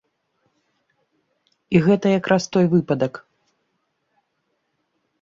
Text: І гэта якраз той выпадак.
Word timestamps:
І 1.77 1.83
гэта 1.89 2.07
якраз 2.19 2.43
той 2.57 2.65
выпадак. 2.75 3.13